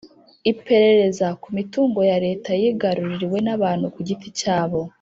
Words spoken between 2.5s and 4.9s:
yigaruriwe nabantu ku giti cyabo